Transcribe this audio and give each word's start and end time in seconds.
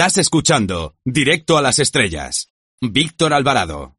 Estás 0.00 0.16
escuchando 0.16 0.94
Directo 1.04 1.58
a 1.58 1.60
las 1.60 1.78
Estrellas. 1.78 2.48
Víctor 2.80 3.34
Alvarado. 3.34 3.96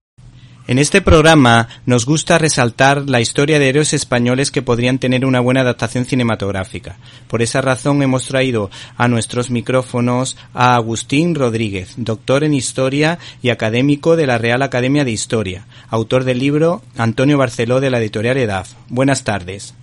En 0.66 0.80
este 0.80 1.00
programa 1.00 1.68
nos 1.86 2.08
gusta 2.08 2.40
resaltar 2.40 3.08
la 3.08 3.22
historia 3.22 3.60
de 3.60 3.70
héroes 3.70 3.94
españoles 3.94 4.50
que 4.50 4.64
podrían 4.64 4.98
tener 4.98 5.28
una 5.28 5.40
buena 5.42 5.62
adaptación 5.62 6.06
cinematográfica. 6.06 6.98
Por 7.28 7.44
esa 7.44 7.62
razón 7.62 8.02
hemos 8.02 8.26
traído 8.26 8.72
a 8.98 9.08
nuestros 9.08 9.52
micrófonos 9.52 10.40
a 10.56 10.74
Agustín 10.74 11.36
Rodríguez, 11.36 11.94
doctor 11.98 12.44
en 12.44 12.56
Historia 12.56 13.20
y 13.44 13.50
académico 13.50 14.16
de 14.16 14.26
la 14.26 14.40
Real 14.40 14.64
Academia 14.64 15.06
de 15.06 15.12
Historia, 15.12 15.68
autor 15.88 16.24
del 16.24 16.40
libro 16.40 16.82
Antonio 16.98 17.38
Barceló 17.38 17.80
de 17.80 17.92
la 17.92 18.00
editorial 18.00 18.38
EDAF. 18.38 18.74
Buenas 18.90 19.24
tardes. 19.24 19.76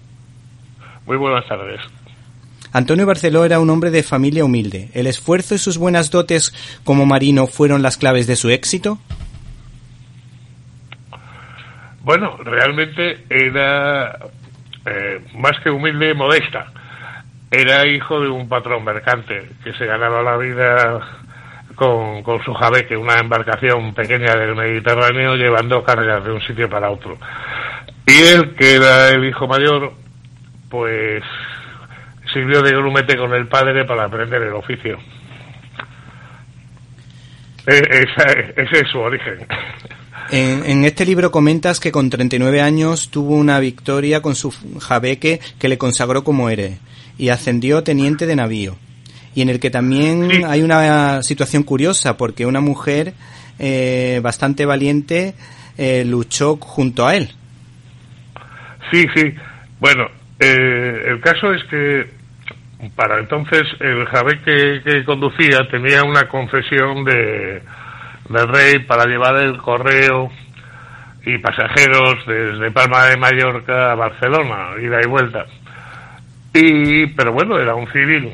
Muy 1.06 1.16
buenas 1.16 1.46
tardes. 1.46 1.80
Antonio 2.78 3.06
Barceló 3.06 3.44
era 3.44 3.58
un 3.58 3.70
hombre 3.70 3.90
de 3.90 4.04
familia 4.04 4.44
humilde. 4.44 4.88
¿El 4.94 5.08
esfuerzo 5.08 5.56
y 5.56 5.58
sus 5.58 5.78
buenas 5.78 6.12
dotes 6.12 6.54
como 6.84 7.06
marino 7.06 7.48
fueron 7.48 7.82
las 7.82 7.96
claves 7.96 8.28
de 8.28 8.36
su 8.36 8.50
éxito? 8.50 9.00
Bueno, 12.04 12.36
realmente 12.36 13.24
era 13.28 14.16
eh, 14.86 15.20
más 15.34 15.58
que 15.64 15.70
humilde, 15.70 16.14
modesta. 16.14 16.72
Era 17.50 17.84
hijo 17.84 18.20
de 18.20 18.28
un 18.28 18.48
patrón 18.48 18.84
mercante 18.84 19.50
que 19.64 19.72
se 19.72 19.84
ganaba 19.84 20.22
la 20.22 20.36
vida 20.36 21.00
con, 21.74 22.22
con 22.22 22.40
su 22.44 22.54
jabeque, 22.54 22.96
una 22.96 23.18
embarcación 23.18 23.92
pequeña 23.92 24.36
del 24.36 24.54
Mediterráneo, 24.54 25.34
llevando 25.34 25.82
cargas 25.82 26.24
de 26.24 26.30
un 26.30 26.40
sitio 26.42 26.70
para 26.70 26.90
otro. 26.90 27.18
Y 28.06 28.22
él, 28.22 28.54
que 28.54 28.76
era 28.76 29.08
el 29.08 29.24
hijo 29.24 29.48
mayor, 29.48 29.94
pues 30.70 31.24
sirvió 32.32 32.62
de 32.62 32.72
grumete 32.72 33.16
con 33.16 33.32
el 33.34 33.46
padre 33.46 33.84
para 33.84 34.04
aprender 34.04 34.42
el 34.42 34.54
oficio. 34.54 34.98
E, 37.66 38.06
ese 38.56 38.80
es 38.80 38.88
su 38.90 38.98
origen. 38.98 39.46
En, 40.30 40.84
este 40.84 41.06
libro 41.06 41.30
comentas 41.30 41.80
que 41.80 41.92
con 41.92 42.10
39 42.10 42.60
años 42.60 43.10
tuvo 43.10 43.34
una 43.34 43.60
victoria 43.60 44.20
con 44.20 44.34
su 44.34 44.52
jabeque 44.78 45.40
que 45.58 45.68
le 45.68 45.78
consagró 45.78 46.22
como 46.22 46.50
héroe 46.50 46.78
y 47.16 47.30
ascendió 47.30 47.82
teniente 47.82 48.26
de 48.26 48.36
navío. 48.36 48.76
Y 49.34 49.42
en 49.42 49.48
el 49.48 49.60
que 49.60 49.70
también 49.70 50.44
hay 50.46 50.62
una 50.62 51.22
situación 51.22 51.62
curiosa 51.62 52.16
porque 52.16 52.44
una 52.44 52.60
mujer 52.60 53.14
eh, 53.58 54.20
bastante 54.22 54.66
valiente 54.66 55.34
eh, 55.78 56.04
luchó 56.04 56.56
junto 56.56 57.06
a 57.06 57.16
él. 57.16 57.30
Sí, 58.90 59.06
sí. 59.14 59.34
Bueno, 59.80 60.08
eh, 60.40 61.04
el 61.06 61.20
caso 61.20 61.52
es 61.52 61.62
que 61.70 62.17
para 62.94 63.18
entonces 63.18 63.64
el 63.80 64.06
jabeque 64.06 64.82
que 64.84 65.04
conducía 65.04 65.68
tenía 65.68 66.04
una 66.04 66.28
confesión 66.28 67.04
de 67.04 67.62
del 68.28 68.48
rey 68.48 68.78
para 68.80 69.06
llevar 69.06 69.36
el 69.36 69.56
correo 69.56 70.30
y 71.24 71.38
pasajeros 71.38 72.26
desde 72.26 72.70
Palma 72.70 73.06
de 73.06 73.16
Mallorca 73.16 73.92
a 73.92 73.94
Barcelona, 73.94 74.70
ida 74.80 75.00
y 75.02 75.08
vuelta. 75.08 75.46
Y, 76.54 77.06
pero 77.08 77.32
bueno, 77.32 77.58
era 77.58 77.74
un 77.74 77.90
civil. 77.90 78.32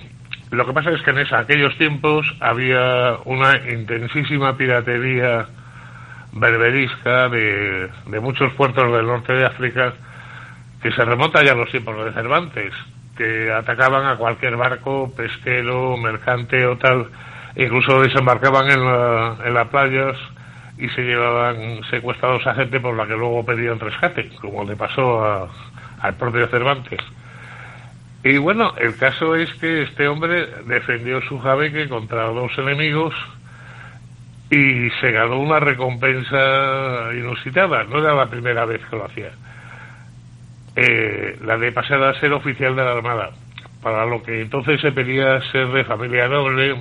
Lo 0.51 0.67
que 0.67 0.73
pasa 0.73 0.91
es 0.91 1.03
que 1.03 1.11
en 1.11 1.19
aquellos 1.19 1.77
tiempos 1.79 2.27
había 2.41 3.17
una 3.25 3.57
intensísima 3.69 4.57
piratería 4.57 5.47
berberisca 6.33 7.29
de, 7.29 7.89
de 8.07 8.21
muchos 8.21 8.53
puertos 8.55 8.93
del 8.93 9.07
norte 9.07 9.33
de 9.33 9.47
África 9.47 9.95
que 10.83 10.93
se 10.93 11.05
remonta 11.05 11.43
ya 11.43 11.53
a 11.53 11.57
los 11.57 11.71
tiempos 11.71 12.05
de 12.05 12.13
Cervantes, 12.13 12.73
que 13.17 13.53
atacaban 13.53 14.07
a 14.07 14.17
cualquier 14.17 14.57
barco 14.57 15.13
pesquero, 15.17 15.97
mercante 15.97 16.67
o 16.67 16.77
tal 16.77 17.09
incluso 17.57 18.03
desembarcaban 18.03 18.71
en, 18.71 19.47
en 19.47 19.55
las 19.55 19.69
playas 19.69 20.17
y 20.79 20.89
se 20.89 21.03
llevaban 21.03 21.83
secuestrados 21.91 22.47
a 22.47 22.55
gente 22.55 22.81
por 22.81 22.97
la 22.97 23.07
que 23.07 23.17
luego 23.17 23.45
pedían 23.45 23.79
rescate, 23.79 24.29
como 24.41 24.65
le 24.65 24.77
pasó 24.77 25.49
al 26.01 26.15
propio 26.15 26.49
Cervantes. 26.49 27.01
Y 28.25 28.39
bueno, 28.39 28.75
el 28.79 28.97
caso 28.97 29.37
es 29.37 29.53
que 29.55 29.83
este 29.83 30.09
hombre 30.09 30.47
defendió 30.67 31.21
su 31.23 31.39
jabeque 31.39 31.89
contra 31.89 32.25
dos 32.25 32.57
enemigos 32.59 33.15
y 34.51 34.91
se 35.01 35.13
ganó 35.13 35.39
una 35.39 35.61
recompensa 35.61 37.11
inusitada. 37.13 37.85
No 37.85 37.99
era 37.99 38.15
la 38.15 38.27
primera 38.27 38.65
vez 38.65 38.81
que 38.89 38.97
lo 38.97 39.05
hacía. 39.05 39.31
Eh, 40.77 41.39
la 41.45 41.57
de 41.57 41.71
pasar 41.71 42.03
a 42.03 42.19
ser 42.19 42.33
oficial 42.33 42.75
de 42.75 42.85
la 42.85 42.93
Armada, 42.93 43.31
para 43.83 44.05
lo 44.07 44.23
que 44.23 44.43
entonces 44.43 44.81
se 44.81 44.91
pedía 44.91 45.41
ser 45.53 45.69
de 45.69 45.85
familia 45.85 46.27
noble, 46.27 46.75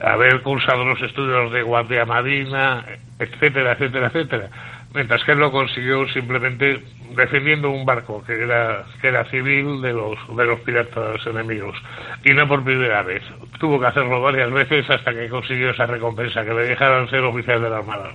haber 0.00 0.40
cursado 0.42 0.84
los 0.84 1.00
estudios 1.02 1.52
de 1.52 1.62
Guardia 1.62 2.04
Marina, 2.04 2.84
etcétera, 3.18 3.72
etcétera, 3.72 4.06
etcétera. 4.06 4.48
Mientras 4.94 5.24
que 5.24 5.32
él 5.32 5.38
lo 5.38 5.50
consiguió 5.50 6.06
simplemente 6.08 6.82
defendiendo 7.16 7.70
un 7.70 7.84
barco 7.84 8.22
que 8.24 8.34
era, 8.40 8.84
que 9.00 9.08
era 9.08 9.24
civil 9.30 9.80
de 9.80 9.92
los, 9.92 10.36
de 10.36 10.44
los 10.44 10.60
piratas 10.60 11.26
enemigos. 11.26 11.76
Y 12.24 12.32
no 12.34 12.46
por 12.46 12.62
primera 12.62 13.02
vez. 13.02 13.22
Tuvo 13.58 13.80
que 13.80 13.86
hacerlo 13.86 14.20
varias 14.20 14.50
veces 14.50 14.88
hasta 14.90 15.12
que 15.12 15.28
consiguió 15.28 15.70
esa 15.70 15.86
recompensa, 15.86 16.44
que 16.44 16.52
le 16.52 16.66
dejaran 16.66 17.08
ser 17.08 17.20
oficial 17.20 17.62
de 17.62 17.70
la 17.70 17.78
Armada. 17.78 18.14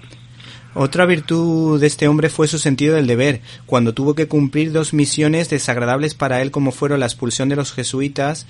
Otra 0.79 1.07
virtud 1.07 1.81
de 1.81 1.87
este 1.87 2.07
hombre 2.07 2.29
fue 2.29 2.47
su 2.47 2.59
sentido 2.59 2.93
del 2.93 3.07
deber, 3.07 3.41
cuando 3.65 3.95
tuvo 3.95 4.13
que 4.13 4.27
cumplir 4.27 4.71
dos 4.71 4.93
misiones 4.93 5.49
desagradables 5.49 6.13
para 6.13 6.39
él 6.43 6.51
como 6.51 6.71
fueron 6.71 6.99
la 6.99 7.07
expulsión 7.07 7.49
de 7.49 7.55
los 7.55 7.73
jesuitas 7.73 8.45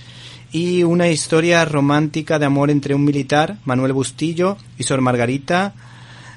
y 0.51 0.83
una 0.83 1.07
historia 1.07 1.63
romántica 1.63 2.37
de 2.37 2.45
amor 2.45 2.69
entre 2.69 2.93
un 2.93 3.05
militar, 3.05 3.55
Manuel 3.63 3.93
Bustillo, 3.93 4.57
y 4.77 4.83
Sor 4.83 4.99
Margarita 4.99 5.73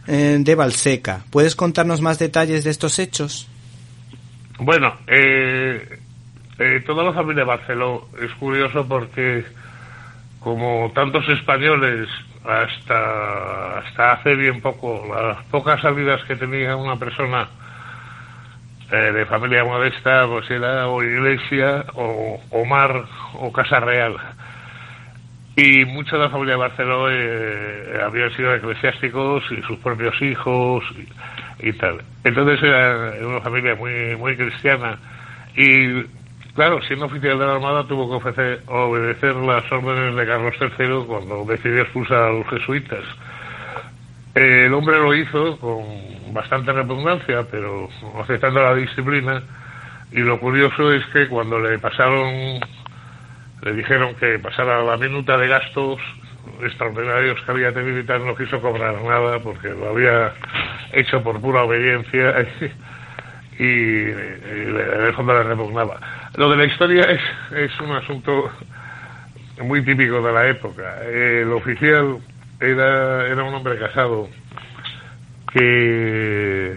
eh, 0.06 0.36
de 0.38 0.54
Balseca. 0.54 1.24
¿Puedes 1.28 1.56
contarnos 1.56 2.00
más 2.00 2.20
detalles 2.20 2.62
de 2.62 2.70
estos 2.70 3.00
hechos? 3.00 3.48
Bueno, 4.60 4.94
eh, 5.08 5.98
eh, 6.60 6.84
toda 6.86 7.02
la 7.02 7.12
familia 7.12 7.42
Barceló 7.42 8.08
es 8.22 8.30
curioso 8.34 8.86
porque 8.86 9.44
como 10.38 10.92
tantos 10.94 11.28
españoles 11.28 12.08
hasta 12.44 13.78
hasta 13.78 14.12
hace 14.12 14.34
bien 14.34 14.60
poco 14.60 15.06
las 15.14 15.44
pocas 15.46 15.80
salidas 15.80 16.22
que 16.24 16.36
tenía 16.36 16.76
una 16.76 16.96
persona 16.96 17.48
eh, 18.92 19.12
de 19.12 19.26
familia 19.26 19.64
modesta, 19.64 20.26
pues 20.26 20.50
era 20.50 20.88
o 20.88 21.02
iglesia 21.02 21.84
o, 21.94 22.64
mar 22.64 23.04
o 23.34 23.52
casa 23.52 23.78
real. 23.78 24.16
Y 25.56 25.84
mucha 25.84 26.16
de 26.16 26.24
la 26.24 26.30
familia 26.30 26.54
de 26.54 26.60
Barcelona 26.60 27.14
eh, 27.14 28.00
habían 28.04 28.34
sido 28.34 28.54
eclesiásticos 28.54 29.44
y 29.52 29.62
sus 29.62 29.78
propios 29.78 30.20
hijos 30.22 30.82
y, 31.60 31.72
tal. 31.74 32.02
Entonces 32.24 32.62
era 32.62 33.12
una 33.26 33.40
familia 33.40 33.74
muy, 33.76 34.16
muy 34.16 34.36
cristiana. 34.36 34.98
Y 35.56 36.04
claro, 36.60 36.82
siendo 36.82 37.06
oficial 37.06 37.38
de 37.38 37.46
la 37.46 37.54
Armada 37.54 37.84
tuvo 37.84 38.06
que 38.10 38.16
ofrecer, 38.16 38.62
obedecer 38.66 39.34
las 39.34 39.72
órdenes 39.72 40.14
de 40.14 40.26
Carlos 40.26 40.54
III 40.60 41.06
cuando 41.06 41.46
decidió 41.46 41.80
expulsar 41.80 42.18
a 42.24 42.32
los 42.32 42.46
jesuitas. 42.48 43.02
El 44.34 44.74
hombre 44.74 44.98
lo 44.98 45.14
hizo 45.14 45.56
con 45.56 45.86
bastante 46.34 46.70
repugnancia, 46.70 47.46
pero 47.50 47.88
aceptando 48.20 48.62
la 48.62 48.74
disciplina. 48.74 49.42
Y 50.12 50.18
lo 50.18 50.38
curioso 50.38 50.92
es 50.92 51.02
que 51.14 51.28
cuando 51.28 51.58
le 51.58 51.78
pasaron, 51.78 52.60
le 53.62 53.72
dijeron 53.72 54.14
que 54.16 54.38
pasara 54.38 54.82
la 54.82 54.98
minuta 54.98 55.38
de 55.38 55.48
gastos 55.48 55.98
extraordinarios 56.62 57.40
que 57.40 57.52
había 57.52 57.72
tenido 57.72 58.00
y 58.00 58.04
tal, 58.04 58.26
no 58.26 58.36
quiso 58.36 58.60
cobrar 58.60 59.00
nada 59.00 59.38
porque 59.38 59.70
lo 59.70 59.92
había 59.92 60.34
hecho 60.92 61.22
por 61.22 61.40
pura 61.40 61.62
obediencia 61.62 62.34
y, 63.60 64.10
en 64.10 65.04
el 65.06 65.12
fondo 65.12 65.34
le 65.34 65.42
repugnaba. 65.42 66.00
Lo 66.36 66.48
de 66.48 66.56
la 66.56 66.64
historia 66.64 67.02
es, 67.02 67.20
es 67.54 67.80
un 67.80 67.92
asunto 67.92 68.50
muy 69.62 69.84
típico 69.84 70.22
de 70.22 70.32
la 70.32 70.48
época. 70.48 71.02
El 71.02 71.52
oficial 71.52 72.18
era, 72.58 73.26
era 73.26 73.42
un 73.42 73.52
hombre 73.52 73.78
casado 73.78 74.28
que, 75.52 76.74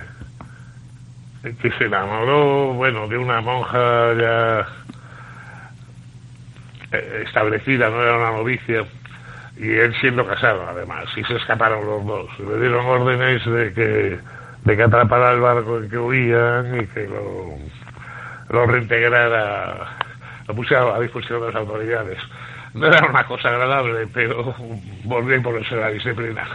que 1.62 1.72
se 1.72 1.86
enamoró, 1.86 2.74
bueno, 2.74 3.08
de 3.08 3.18
una 3.18 3.40
monja 3.40 4.14
ya 4.16 4.68
eh, 6.92 7.24
establecida, 7.26 7.90
no 7.90 8.04
era 8.04 8.18
una 8.18 8.32
novicia, 8.32 8.84
y 9.56 9.70
él 9.70 9.96
siendo 10.02 10.28
casado 10.28 10.68
además, 10.68 11.06
y 11.16 11.24
se 11.24 11.38
escaparon 11.38 11.86
los 11.86 12.06
dos. 12.06 12.40
Le 12.40 12.60
dieron 12.60 12.86
órdenes 12.86 13.46
de 13.46 13.74
que, 13.74 14.33
de 14.66 14.78
que 14.78 14.84
atrapara 14.84 15.34
el 15.34 15.42
barco 15.42 15.78
en 15.78 15.90
que 15.90 15.98
huían 15.98 16.82
y 16.82 16.88
que 16.88 17.08
lo, 17.08 17.56
lo 18.50 18.66
reintegrara, 18.66 19.98
lo 20.48 20.56
pusiera 20.56 20.96
a 20.96 21.00
disposición 21.00 21.42
de 21.42 21.48
las 21.48 21.56
autoridades 21.56 22.20
no 22.74 22.88
era 22.88 23.08
una 23.08 23.26
cosa 23.26 23.50
agradable, 23.50 24.08
pero 24.14 24.56
volví 25.04 25.36
a 25.36 25.42
ponerse 25.42 25.76
la 25.76 25.90
disciplina. 25.90 26.48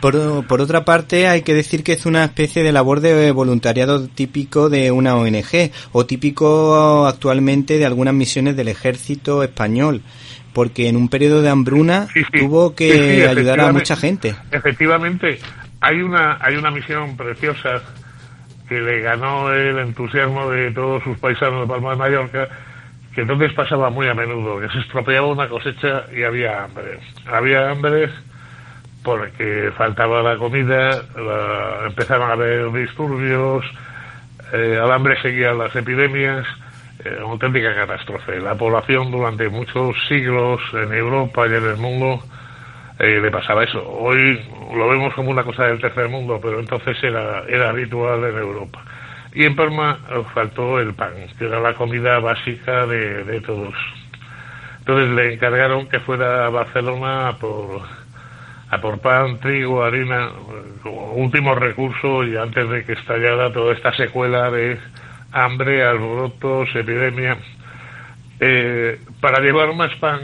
Por, 0.00 0.46
por, 0.46 0.62
otra 0.62 0.84
parte, 0.84 1.28
hay 1.28 1.42
que 1.42 1.52
decir 1.52 1.84
que 1.84 1.92
es 1.92 2.06
una 2.06 2.24
especie 2.24 2.62
de 2.62 2.72
labor 2.72 3.00
de 3.00 3.32
voluntariado 3.32 4.08
típico 4.08 4.70
de 4.70 4.90
una 4.90 5.14
ONG 5.14 5.72
o 5.92 6.06
típico 6.06 7.06
actualmente 7.06 7.76
de 7.76 7.84
algunas 7.84 8.14
misiones 8.14 8.56
del 8.56 8.68
ejército 8.68 9.42
español. 9.42 10.02
porque 10.54 10.88
en 10.88 10.96
un 10.96 11.08
periodo 11.08 11.42
de 11.42 11.50
hambruna 11.50 12.08
tuvo 12.38 12.74
que 12.74 13.26
ayudar 13.28 13.60
a 13.60 13.72
mucha 13.72 13.94
gente. 13.94 14.34
Efectivamente, 14.50 15.38
hay 15.80 16.02
una, 16.02 16.38
hay 16.40 16.56
una 16.56 16.70
misión 16.70 17.16
preciosa 17.16 17.82
que 18.68 18.80
le 18.80 19.00
ganó 19.00 19.52
el 19.52 19.78
entusiasmo 19.78 20.50
de 20.50 20.70
todos 20.70 21.02
sus 21.02 21.18
paisanos 21.18 21.62
de 21.62 21.66
Palma 21.66 21.90
de 21.90 21.96
Mallorca, 21.96 22.48
que 23.14 23.22
entonces 23.22 23.52
pasaba 23.52 23.90
muy 23.90 24.06
a 24.06 24.14
menudo, 24.14 24.60
que 24.60 24.68
se 24.68 24.78
estropeaba 24.78 25.26
una 25.26 25.48
cosecha 25.48 26.04
y 26.14 26.22
había 26.22 26.64
hambre. 26.64 27.00
Había 27.26 27.70
hambre 27.70 28.08
porque 29.02 29.72
faltaba 29.76 30.22
la 30.22 30.36
comida, 30.36 31.02
empezaron 31.86 32.30
a 32.30 32.34
haber 32.34 32.70
disturbios, 32.70 33.64
eh, 34.52 34.78
al 34.80 34.92
hambre 34.92 35.20
seguían 35.22 35.58
las 35.58 35.74
epidemias, 35.74 36.46
eh, 37.04 37.16
una 37.18 37.32
auténtica 37.32 37.74
catástrofe. 37.74 38.40
La 38.40 38.54
población 38.54 39.10
durante 39.10 39.48
muchos 39.48 39.96
siglos 40.06 40.60
en 40.74 40.92
Europa 40.92 41.46
y 41.48 41.54
en 41.54 41.64
el 41.66 41.76
mundo 41.76 42.22
eh, 43.00 43.18
le 43.20 43.30
pasaba 43.30 43.64
eso. 43.64 43.82
Hoy 43.82 44.40
lo 44.74 44.88
vemos 44.88 45.14
como 45.14 45.30
una 45.30 45.42
cosa 45.42 45.64
del 45.64 45.80
tercer 45.80 46.08
mundo, 46.08 46.38
pero 46.40 46.60
entonces 46.60 47.02
era, 47.02 47.44
era 47.48 47.70
habitual 47.70 48.24
en 48.24 48.36
Europa. 48.36 48.84
Y 49.32 49.44
en 49.44 49.56
Parma 49.56 49.98
faltó 50.34 50.78
el 50.80 50.92
pan, 50.92 51.12
que 51.38 51.46
era 51.46 51.60
la 51.60 51.74
comida 51.74 52.18
básica 52.18 52.86
de, 52.86 53.24
de 53.24 53.40
todos. 53.40 53.74
Entonces 54.80 55.08
le 55.10 55.34
encargaron 55.34 55.88
que 55.88 56.00
fuera 56.00 56.46
a 56.46 56.50
Barcelona 56.50 57.36
por 57.40 57.82
a 58.70 58.80
por 58.80 59.00
pan, 59.00 59.38
trigo, 59.38 59.82
harina, 59.82 60.30
como 60.82 61.14
último 61.14 61.54
recurso 61.54 62.22
y 62.22 62.36
antes 62.36 62.68
de 62.68 62.84
que 62.84 62.92
estallara 62.92 63.52
toda 63.52 63.74
esta 63.74 63.92
secuela 63.94 64.50
de 64.50 64.78
hambre, 65.32 65.84
alborotos, 65.84 66.68
epidemia. 66.74 67.36
Eh, 68.38 69.00
para 69.20 69.40
llevar 69.40 69.74
más 69.74 69.94
pan 69.96 70.20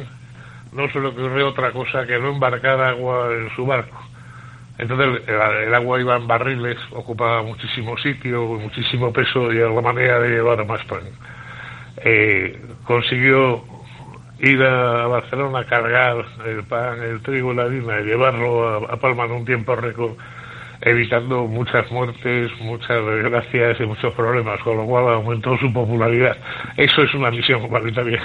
no 0.73 0.89
se 0.91 1.01
le 1.01 1.09
ocurrió 1.09 1.49
otra 1.49 1.73
cosa 1.73 2.07
que 2.07 2.19
no 2.19 2.31
embarcar 2.31 2.81
agua 2.81 3.29
en 3.33 3.51
su 3.55 3.67
barco. 3.67 3.97
Entonces 4.79 5.27
el, 5.27 5.75
agua 5.75 6.01
iba 6.01 6.17
en 6.17 6.27
barriles, 6.27 6.77
ocupaba 6.93 7.43
muchísimo 7.43 7.97
sitio, 7.97 8.45
muchísimo 8.45 9.13
peso 9.13 9.53
y 9.53 9.59
era 9.59 9.71
la 9.71 9.81
manera 9.81 10.21
de 10.21 10.29
llevar 10.31 10.67
más 10.67 10.85
pan. 10.85 11.01
Eh, 12.05 12.61
consiguió 12.85 13.65
ir 14.39 14.63
a 14.63 15.07
Barcelona 15.07 15.61
a 15.61 15.65
cargar 15.65 16.25
el 16.45 16.65
pan, 16.65 17.01
el 17.03 17.23
trigo 17.23 17.53
y 17.53 17.57
la 17.57 17.65
harina 17.65 18.01
y 18.01 18.05
llevarlo 18.05 18.87
a, 18.87 18.97
Palma 18.99 19.25
en 19.25 19.33
un 19.33 19.45
tiempo 19.47 19.75
récord, 19.77 20.13
evitando 20.81 21.47
muchas 21.47 21.91
muertes, 21.91 22.51
muchas 22.61 23.05
desgracias 23.05 23.81
y 23.81 23.85
muchos 23.85 24.13
problemas, 24.15 24.61
con 24.61 24.77
lo 24.77 24.87
cual 24.87 25.15
aumentó 25.15 25.57
su 25.59 25.73
popularidad. 25.73 26.37
Eso 26.77 27.03
es 27.03 27.15
una 27.15 27.31
misión 27.31 27.63
humanitaria. 27.65 28.23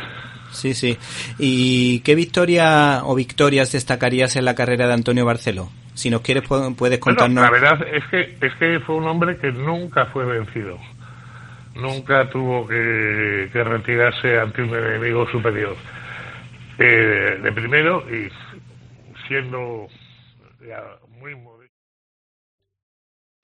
Sí, 0.52 0.74
sí. 0.74 0.98
¿Y 1.40 2.02
qué 2.02 2.16
victoria 2.16 3.02
o 3.04 3.16
victorias 3.16 3.72
destacarías 3.72 4.36
en 4.36 4.46
la 4.46 4.56
carrera 4.56 4.88
de 4.88 4.94
Antonio 4.94 5.26
Barceló? 5.26 5.70
Si 5.94 6.10
nos 6.10 6.22
quieres 6.22 6.44
puedes 6.78 7.00
contarnos. 7.00 7.44
la 7.44 7.52
verdad 7.52 7.86
es 7.94 8.04
que 8.06 8.38
es 8.46 8.54
que 8.56 8.80
fue 8.82 8.96
un 8.96 9.08
hombre 9.08 9.38
que 9.38 9.52
nunca 9.52 10.06
fue 10.08 10.26
vencido. 10.26 10.78
Nunca 11.76 12.30
tuvo 12.30 12.68
que 12.68 13.50
retirarse 13.54 14.40
ante 14.40 14.62
un 14.62 14.76
enemigo 14.76 15.26
superior 15.32 15.76
eh, 16.82 17.40
de 17.42 17.52
primero 17.52 18.04
y 18.10 18.30
siendo 19.28 19.88
muy. 21.20 21.36